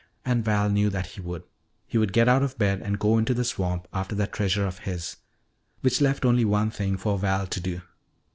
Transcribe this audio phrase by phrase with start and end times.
[0.25, 1.43] And Val knew that he would.
[1.85, 4.79] He would get out of bed and go into the swamp after that treasure of
[4.79, 5.17] his.
[5.81, 7.81] Which left only one thing for Val to do.